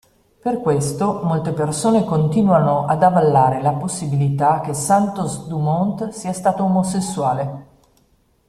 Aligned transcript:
Per 0.41 0.57
questo 0.61 1.21
molte 1.25 1.51
persone 1.53 2.03
continuano 2.03 2.87
a 2.87 2.97
avallare 2.97 3.61
la 3.61 3.73
possibilità 3.73 4.59
che 4.59 4.73
Santos-Dumont 4.73 6.07
sia 6.09 6.33
stato 6.33 6.63
omosessuale. 6.63 7.67